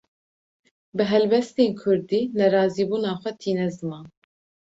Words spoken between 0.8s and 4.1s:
Bi helbestên Kurdî, nerazîbûna xwe tîne ziman